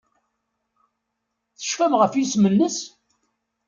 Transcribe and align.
Tecfam 1.57 1.93
ɣef 2.01 2.13
yisem-nnes? 2.15 2.77